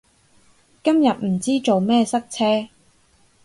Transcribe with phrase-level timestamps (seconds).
[0.83, 2.69] 今日唔知做咩塞車